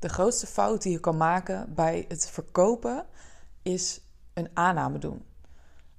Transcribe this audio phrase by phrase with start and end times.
[0.00, 3.06] De grootste fout die je kan maken bij het verkopen
[3.62, 4.00] is
[4.34, 5.24] een aanname doen.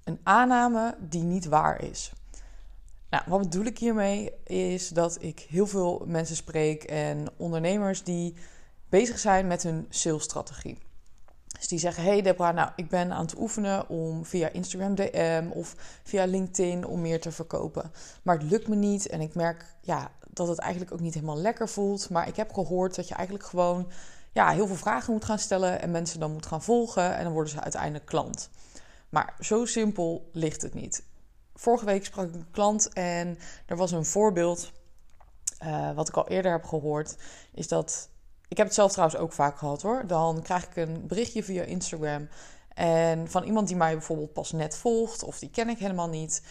[0.04, 2.14] Een aanname die niet waar is.
[3.10, 8.36] Nou, wat bedoel ik hiermee is dat ik heel veel mensen spreek en ondernemers die
[8.90, 10.78] bezig zijn met hun salesstrategie.
[11.58, 15.50] Dus die zeggen: Hey Deborah, nou, ik ben aan het oefenen om via Instagram DM
[15.50, 17.92] of via LinkedIn om meer te verkopen.
[18.22, 21.38] Maar het lukt me niet en ik merk ja, dat het eigenlijk ook niet helemaal
[21.38, 22.10] lekker voelt.
[22.10, 23.92] Maar ik heb gehoord dat je eigenlijk gewoon
[24.32, 27.34] ja, heel veel vragen moet gaan stellen en mensen dan moet gaan volgen en dan
[27.34, 28.50] worden ze uiteindelijk klant.
[29.10, 31.04] Maar zo simpel ligt het niet.
[31.56, 34.72] Vorige week sprak ik een klant en er was een voorbeeld.
[35.64, 37.16] Uh, wat ik al eerder heb gehoord,
[37.54, 38.10] is dat
[38.48, 40.08] ik heb het zelf trouwens ook vaak gehad hoor.
[40.08, 42.28] Dan krijg ik een berichtje via Instagram.
[42.74, 46.42] En van iemand die mij bijvoorbeeld pas net volgt, of die ken ik helemaal niet.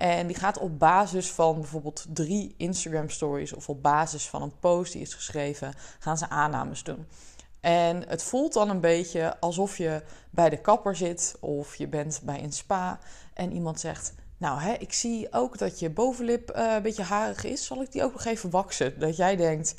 [0.00, 4.58] En die gaat op basis van bijvoorbeeld drie Instagram stories of op basis van een
[4.60, 7.06] post die is geschreven, gaan ze aannames doen.
[7.60, 12.20] En het voelt dan een beetje alsof je bij de kapper zit of je bent
[12.24, 12.98] bij een spa
[13.34, 17.44] en iemand zegt: Nou, hè, ik zie ook dat je bovenlip uh, een beetje harig
[17.44, 17.66] is.
[17.66, 18.98] Zal ik die ook nog even waksen?
[18.98, 19.74] Dat jij denkt: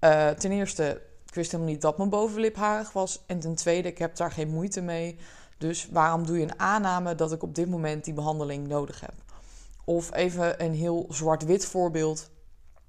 [0.00, 3.22] uh, Ten eerste, ik wist helemaal niet dat mijn bovenlip harig was.
[3.26, 5.18] En ten tweede, ik heb daar geen moeite mee.
[5.58, 9.14] Dus waarom doe je een aanname dat ik op dit moment die behandeling nodig heb?
[9.90, 12.30] Of even een heel zwart-wit voorbeeld.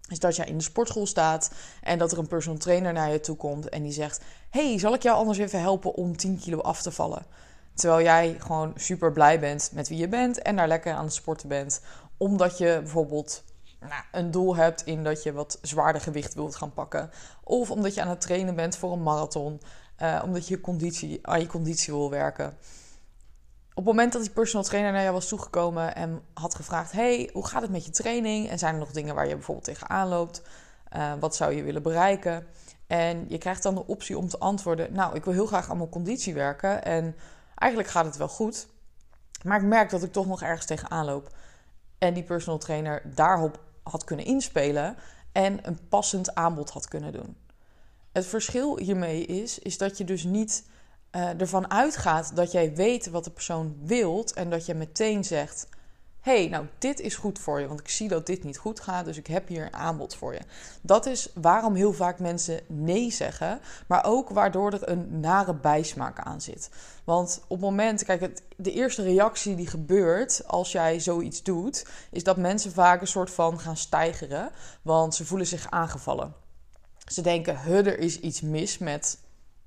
[0.09, 3.19] Is dat jij in de sportschool staat en dat er een personal trainer naar je
[3.19, 6.59] toe komt en die zegt: Hey, zal ik jou anders even helpen om 10 kilo
[6.59, 7.25] af te vallen?
[7.73, 11.13] Terwijl jij gewoon super blij bent met wie je bent en daar lekker aan het
[11.13, 11.81] sporten bent.
[12.17, 13.43] Omdat je bijvoorbeeld
[13.80, 17.09] nou, een doel hebt in dat je wat zwaarder gewicht wilt gaan pakken.
[17.43, 19.61] Of omdat je aan het trainen bent voor een marathon.
[20.02, 22.58] Uh, omdat je conditie, aan je conditie wil werken.
[23.73, 27.30] Op het moment dat die personal trainer naar jou was toegekomen en had gevraagd: Hey,
[27.33, 28.50] hoe gaat het met je training?
[28.50, 30.41] En zijn er nog dingen waar je bijvoorbeeld tegenaan loopt?
[30.95, 32.47] Uh, wat zou je willen bereiken?
[32.88, 35.77] En je krijgt dan de optie om te antwoorden: Nou, ik wil heel graag aan
[35.77, 36.83] mijn conditie werken.
[36.83, 37.16] En
[37.55, 38.67] eigenlijk gaat het wel goed.
[39.44, 41.36] Maar ik merk dat ik toch nog ergens tegenaan loop.
[41.98, 44.95] En die personal trainer daarop had kunnen inspelen
[45.32, 47.38] en een passend aanbod had kunnen doen.
[48.11, 50.65] Het verschil hiermee is, is dat je dus niet
[51.16, 55.67] uh, ervan uitgaat dat jij weet wat de persoon wilt en dat je meteen zegt:
[56.22, 59.05] hey, nou, dit is goed voor je, want ik zie dat dit niet goed gaat,
[59.05, 60.39] dus ik heb hier een aanbod voor je.
[60.82, 66.20] Dat is waarom heel vaak mensen nee zeggen, maar ook waardoor er een nare bijsmaak
[66.20, 66.70] aan zit.
[67.04, 72.23] Want op het moment, kijk, de eerste reactie die gebeurt als jij zoiets doet, is
[72.23, 74.52] dat mensen vaak een soort van gaan stijgeren,
[74.82, 76.33] want ze voelen zich aangevallen.
[77.05, 79.17] Ze denken, er is iets mis met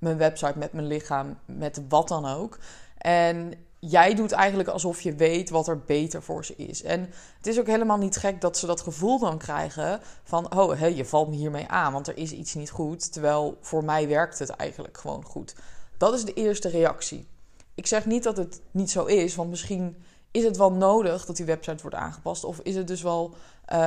[0.05, 2.57] mijn website, met mijn lichaam, met wat dan ook.
[2.97, 6.83] En jij doet eigenlijk alsof je weet wat er beter voor ze is.
[6.83, 6.99] En
[7.37, 10.85] het is ook helemaal niet gek dat ze dat gevoel dan krijgen van, oh, hé,
[10.85, 13.13] je valt me hiermee aan, want er is iets niet goed.
[13.13, 15.55] Terwijl voor mij werkt het eigenlijk gewoon goed.
[15.97, 17.27] Dat is de eerste reactie.
[17.75, 19.97] Ik zeg niet dat het niet zo is, want misschien
[20.31, 22.43] is het wel nodig dat die website wordt aangepast.
[22.43, 23.33] Of is het dus wel,
[23.73, 23.77] uh,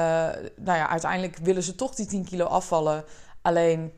[0.57, 3.05] nou ja, uiteindelijk willen ze toch die 10 kilo afvallen.
[3.43, 3.93] Alleen,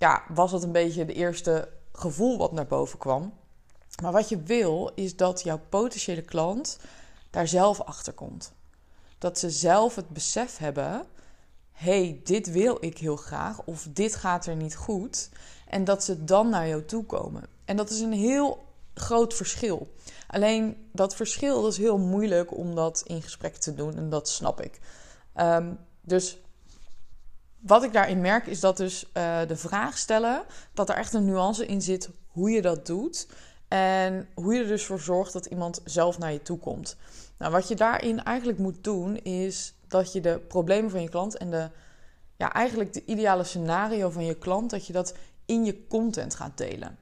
[0.00, 3.32] ja, was dat een beetje de eerste gevoel wat naar boven kwam.
[4.02, 6.78] Maar wat je wil is dat jouw potentiële klant
[7.30, 8.52] daar zelf achter komt.
[9.18, 11.06] Dat ze zelf het besef hebben:
[11.72, 15.30] hey, dit wil ik heel graag of dit gaat er niet goed.
[15.66, 17.42] En dat ze dan naar jou toe komen.
[17.64, 19.94] En dat is een heel groot verschil.
[20.26, 24.60] Alleen dat verschil is heel moeilijk om dat in gesprek te doen en dat snap
[24.60, 24.80] ik.
[25.36, 26.38] Um, dus
[27.60, 30.42] wat ik daarin merk is dat dus uh, de vraag stellen,
[30.74, 33.26] dat er echt een nuance in zit hoe je dat doet.
[33.68, 36.96] En hoe je er dus voor zorgt dat iemand zelf naar je toe komt.
[37.38, 41.36] Nou, wat je daarin eigenlijk moet doen, is dat je de problemen van je klant
[41.36, 41.70] en de,
[42.36, 45.14] ja, eigenlijk de ideale scenario van je klant, dat je dat
[45.46, 46.98] in je content gaat delen.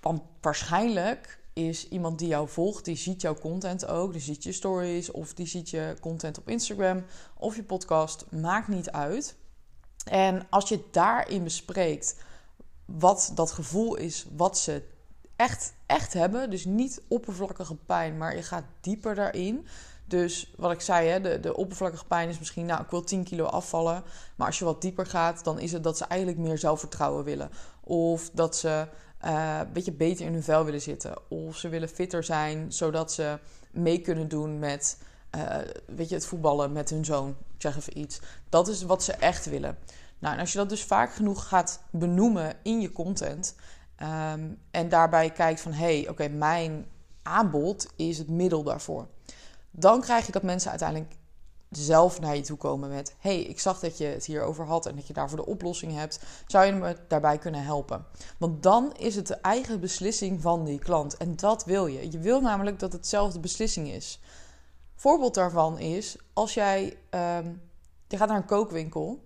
[0.00, 4.52] Want waarschijnlijk is iemand die jou volgt, die ziet jouw content ook, die ziet je
[4.52, 7.04] stories of die ziet je content op Instagram
[7.36, 9.36] of je podcast, maakt niet uit.
[10.04, 12.16] En als je daarin bespreekt
[12.84, 14.82] wat dat gevoel is, wat ze
[15.36, 16.50] echt, echt hebben.
[16.50, 19.66] Dus niet oppervlakkige pijn, maar je gaat dieper daarin.
[20.04, 23.24] Dus wat ik zei, hè, de, de oppervlakkige pijn is misschien, nou, ik wil 10
[23.24, 24.02] kilo afvallen.
[24.36, 27.50] Maar als je wat dieper gaat, dan is het dat ze eigenlijk meer zelfvertrouwen willen.
[27.80, 28.88] Of dat ze
[29.24, 31.14] uh, een beetje beter in hun vel willen zitten.
[31.28, 33.38] Of ze willen fitter zijn, zodat ze
[33.70, 34.98] mee kunnen doen met,
[35.36, 37.36] uh, weet je, het voetballen met hun zoon.
[37.58, 38.20] Zeg even iets.
[38.48, 39.78] Dat is wat ze echt willen.
[40.18, 43.54] Nou, en als je dat dus vaak genoeg gaat benoemen in je content,
[43.96, 46.86] Ehm, en daarbij kijkt van hé, hey, oké, mijn
[47.22, 49.08] aanbod is het middel daarvoor.
[49.70, 51.14] Dan krijg je dat mensen uiteindelijk
[51.70, 54.96] zelf naar je toe komen met: hey, ik zag dat je het hierover had en
[54.96, 56.20] dat je daarvoor de oplossing hebt.
[56.46, 58.04] Zou je me daarbij kunnen helpen?
[58.38, 61.16] Want dan is het de eigen beslissing van die klant.
[61.16, 62.10] En dat wil je.
[62.10, 64.20] Je wil namelijk dat het zelf de beslissing is.
[64.94, 67.52] Voorbeeld daarvan is als jij ehm,
[68.08, 69.24] je gaat naar een kookwinkel.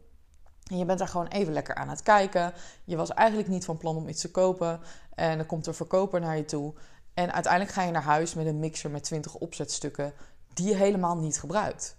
[0.70, 2.52] En je bent daar gewoon even lekker aan het kijken.
[2.84, 4.80] Je was eigenlijk niet van plan om iets te kopen.
[5.14, 6.74] En dan komt een verkoper naar je toe.
[7.14, 10.12] En uiteindelijk ga je naar huis met een mixer met 20 opzetstukken
[10.54, 11.96] die je helemaal niet gebruikt.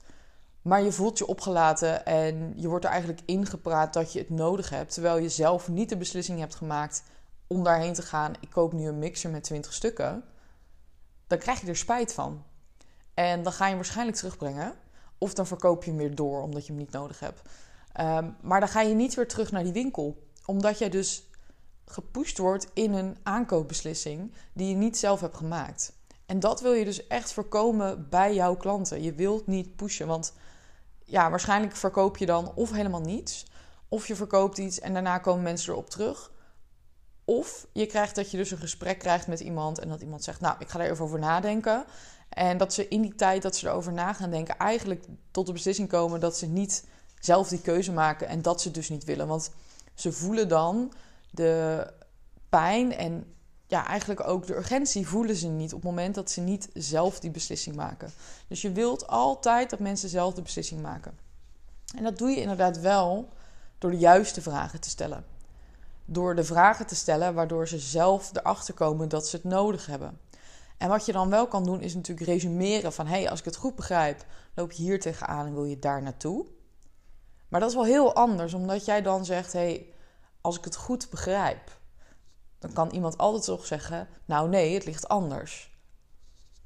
[0.61, 4.69] Maar je voelt je opgelaten en je wordt er eigenlijk ingepraat dat je het nodig
[4.69, 4.93] hebt.
[4.93, 7.03] Terwijl je zelf niet de beslissing hebt gemaakt
[7.47, 8.33] om daarheen te gaan.
[8.39, 10.23] Ik koop nu een mixer met 20 stukken.
[11.27, 12.43] Dan krijg je er spijt van.
[13.13, 14.73] En dan ga je hem waarschijnlijk terugbrengen.
[15.17, 17.41] Of dan verkoop je hem weer door omdat je hem niet nodig hebt.
[17.93, 20.27] Ehm, maar dan ga je niet weer terug naar die winkel.
[20.45, 21.29] Omdat jij dus
[21.85, 25.93] gepusht wordt in een aankoopbeslissing die je niet zelf hebt gemaakt.
[26.25, 29.03] En dat wil je dus echt voorkomen bij jouw klanten.
[29.03, 30.33] Je wilt niet pushen, want
[31.11, 33.45] ja, waarschijnlijk verkoop je dan of helemaal niets,
[33.87, 36.31] of je verkoopt iets en daarna komen mensen erop terug.
[37.25, 40.39] Of je krijgt dat je dus een gesprek krijgt met iemand en dat iemand zegt:
[40.39, 41.85] Nou, ik ga er even over nadenken.
[42.29, 45.53] En dat ze in die tijd dat ze erover na gaan denken, eigenlijk tot de
[45.53, 46.85] beslissing komen dat ze niet
[47.19, 49.27] zelf die keuze maken en dat ze dus niet willen.
[49.27, 49.51] Want
[49.93, 50.93] ze voelen dan
[51.29, 51.87] de
[52.49, 53.35] pijn en
[53.71, 57.19] ja, eigenlijk ook de urgentie voelen ze niet op het moment dat ze niet zelf
[57.19, 58.11] die beslissing maken.
[58.47, 61.17] Dus je wilt altijd dat mensen zelf de beslissing maken.
[61.95, 63.29] En dat doe je inderdaad wel
[63.77, 65.25] door de juiste vragen te stellen.
[66.05, 70.19] Door de vragen te stellen waardoor ze zelf erachter komen dat ze het nodig hebben.
[70.77, 73.07] En wat je dan wel kan doen is natuurlijk resumeren van...
[73.07, 74.25] hé, hey, als ik het goed begrijp,
[74.55, 76.45] loop je hier tegenaan en wil je daar naartoe.
[77.47, 79.53] Maar dat is wel heel anders, omdat jij dan zegt...
[79.53, 79.93] hé, hey,
[80.41, 81.79] als ik het goed begrijp,
[82.61, 85.71] dan kan iemand altijd toch zeggen: Nou, nee, het ligt anders.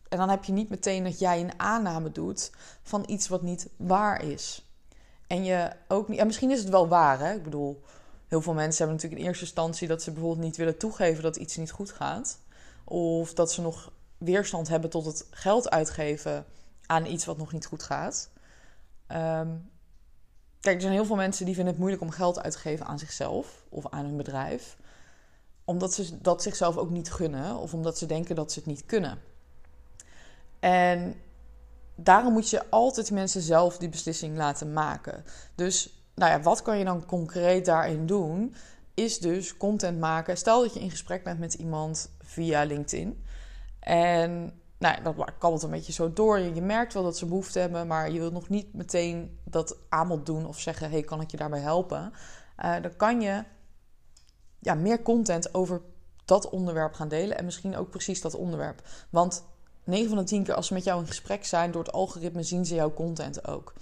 [0.10, 2.52] En dan heb je niet meteen dat jij een aanname doet
[2.84, 4.66] van iets wat niet waar is.
[5.28, 6.20] En je ook niet.
[6.20, 7.34] En misschien is het wel waar, hè?
[7.34, 7.84] Ik bedoel,
[8.28, 11.36] heel veel mensen hebben natuurlijk in eerste instantie dat ze bijvoorbeeld niet willen toegeven dat
[11.36, 12.40] iets niet goed gaat.
[12.84, 16.46] Of dat ze nog weerstand hebben tot het geld uitgeven
[16.86, 18.30] aan iets wat nog niet goed gaat.
[19.08, 19.70] Um,
[20.60, 22.86] kijk, er zijn heel veel mensen die vinden het moeilijk om geld uit te geven
[22.86, 24.78] aan zichzelf of aan hun bedrijf
[25.66, 28.86] omdat ze dat zichzelf ook niet gunnen of omdat ze denken dat ze het niet
[28.86, 29.20] kunnen.
[30.60, 31.16] En
[31.96, 35.24] daarom moet je altijd mensen zelf die beslissing laten maken.
[35.56, 38.56] Dus nou ja, wat kan je dan concreet daarin doen?
[38.94, 40.38] Is dus content maken.
[40.38, 43.24] Stel dat je in gesprek bent met iemand via LinkedIn.
[43.80, 46.40] En nou, dat kabbelt een beetje zo door.
[46.40, 50.26] Je merkt wel dat ze behoefte hebben, maar je wilt nog niet meteen dat aanbod
[50.26, 52.14] doen of zeggen: hey, kan ik je daarbij helpen?
[52.66, 53.44] Uh, dan kan je
[54.66, 55.82] ja, meer content over
[56.26, 57.38] dat onderwerp gaan delen.
[57.38, 58.82] En misschien ook precies dat onderwerp.
[59.10, 59.44] Want
[59.84, 62.44] 9 van de 10 keer als ze met jou in gesprek zijn, door het algoritme
[62.44, 63.74] zien ze jouw content ook.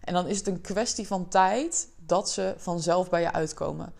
[0.00, 3.92] En dan is het een kwestie van tijd dat ze vanzelf bij je uitkomen.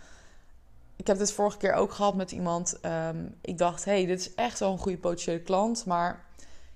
[0.96, 2.80] Ik heb dit vorige keer ook gehad met iemand.
[2.80, 5.86] Ehm, ik dacht, hey, dit is echt wel een goede potentiële klant.
[5.86, 6.24] Maar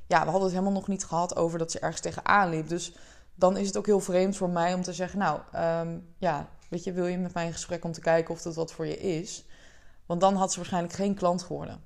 [0.06, 2.68] ja, we hadden het helemaal nog niet gehad over dat ze ergens tegenaan liep.
[2.68, 2.94] Dus
[3.34, 5.40] dan is het ook heel vreemd voor mij om te zeggen: Nou,
[5.86, 8.54] um, ja, weet je, wil je met mij in gesprek om te kijken of dat
[8.54, 9.44] wat voor je is?
[10.06, 11.82] Want dan had ze waarschijnlijk geen klant geworden.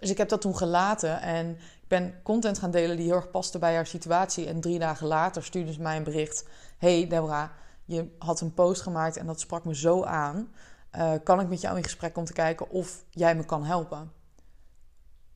[0.00, 3.30] Dus ik heb dat toen gelaten en ik ben content gaan delen die heel erg
[3.30, 4.46] paste bij haar situatie.
[4.46, 6.44] En drie dagen later stuurde ze mij een bericht:
[6.78, 7.48] Hey Deborah,
[7.84, 10.52] je had een post gemaakt en dat sprak me zo aan.
[10.96, 14.12] Uh, kan ik met jou in gesprek om te kijken of jij me kan helpen?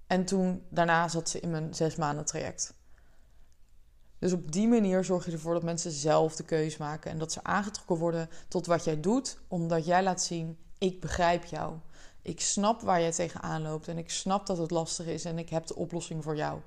[0.07, 2.75] En toen, daarna zat ze in mijn zes maanden traject.
[4.19, 7.33] Dus op die manier zorg je ervoor dat mensen zelf de keuze maken en dat
[7.33, 11.75] ze aangetrokken worden tot wat jij doet, omdat jij laat zien: ik begrijp jou.
[12.23, 15.49] Ik snap waar jij tegenaan loopt en ik snap dat het lastig is en ik
[15.49, 16.61] heb de oplossing voor jou.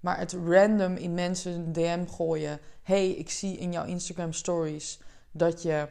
[0.00, 5.00] Maar het random in mensen een DM gooien: hey, ik zie in jouw Instagram stories
[5.30, 5.88] dat je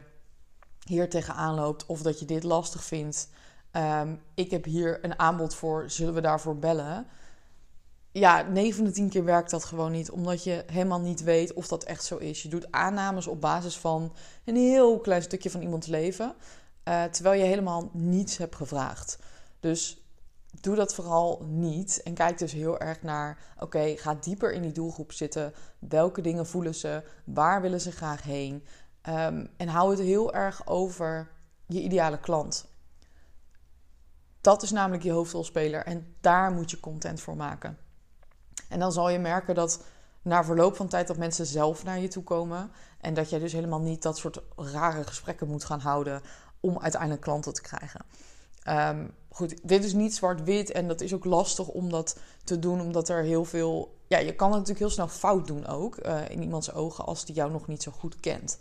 [0.84, 3.28] hier tegenaan loopt of dat je dit lastig vindt.
[3.72, 7.06] Um, ik heb hier een aanbod voor, zullen we daarvoor bellen?
[8.12, 10.10] Ja, 9 van de 10 keer werkt dat gewoon niet.
[10.10, 12.42] Omdat je helemaal niet weet of dat echt zo is.
[12.42, 14.14] Je doet aannames op basis van
[14.44, 16.34] een heel klein stukje van iemands leven.
[16.88, 19.18] Uh, terwijl je helemaal niets hebt gevraagd.
[19.60, 20.06] Dus
[20.60, 22.00] doe dat vooral niet.
[22.02, 25.54] En kijk dus heel erg naar: oké, ga dieper in die doelgroep zitten.
[25.78, 27.02] Welke dingen voelen ze?
[27.24, 28.64] Waar willen ze graag heen?
[29.08, 31.30] Um, en hou het heel erg over
[31.66, 32.66] je ideale klant.
[34.40, 37.78] Dat is namelijk je hoofdrolspeler en daar moet je content voor maken.
[38.72, 39.80] En dan zal je merken dat
[40.22, 42.70] na verloop van tijd dat mensen zelf naar je toe komen.
[43.00, 46.22] En dat jij dus helemaal niet dat soort rare gesprekken moet gaan houden
[46.60, 48.04] om uiteindelijk klanten te krijgen.
[48.62, 52.80] Ehm, goed, dit is niet zwart-wit en dat is ook lastig om dat te doen,
[52.80, 53.96] omdat er heel veel.
[54.06, 57.24] Ja, je kan het natuurlijk heel snel fout doen ook uh, in iemands ogen als
[57.24, 58.58] die jou nog niet zo goed kent.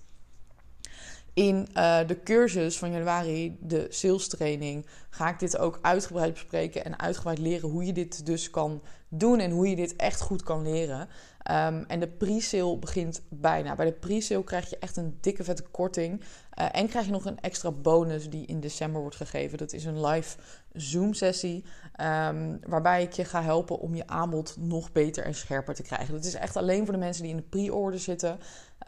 [1.33, 6.85] In uh, de cursus van januari, de sales training, ga ik dit ook uitgebreid bespreken
[6.85, 10.43] en uitgebreid leren hoe je dit dus kan doen en hoe je dit echt goed
[10.43, 10.99] kan leren.
[10.99, 13.75] Um, en de pre-sale begint bijna.
[13.75, 16.19] Bij de pre-sale krijg je echt een dikke vette korting.
[16.19, 19.57] Uh, en krijg je nog een extra bonus die in december wordt gegeven.
[19.57, 20.37] Dat is een live
[20.73, 21.63] Zoom-sessie.
[22.01, 26.13] Um, waarbij ik je ga helpen om je aanbod nog beter en scherper te krijgen.
[26.13, 28.39] Dat is echt alleen voor de mensen die in de pre-order zitten.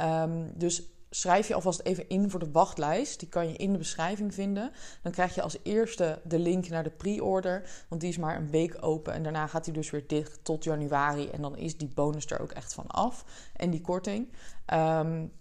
[0.01, 0.83] Um, dus
[1.15, 3.20] schrijf je alvast even in voor de wachtlijst.
[3.20, 4.72] Die kan je in de beschrijving vinden.
[5.01, 7.70] Dan krijg je als eerste de link naar de pre-order.
[7.89, 9.13] Want die is maar een week open.
[9.13, 11.29] En daarna gaat die dus weer dicht tot januari.
[11.29, 13.25] En dan is die bonus er ook echt van af.
[13.55, 14.32] En die korting.
[14.74, 15.32] Um,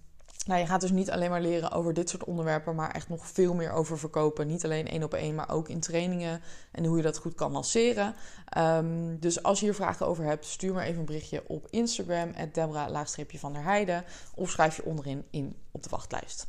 [0.46, 3.26] nou, je gaat dus niet alleen maar leren over dit soort onderwerpen, maar echt nog
[3.26, 4.46] veel meer over verkopen.
[4.46, 6.40] Niet alleen één op één, maar ook in trainingen
[6.72, 8.14] en hoe je dat goed kan lanceren.
[8.58, 12.32] Um, dus als je hier vragen over hebt, stuur me even een berichtje op Instagram,
[12.52, 14.04] Debra-van der Heijden.
[14.34, 16.46] Of schrijf je onderin in op de wachtlijst.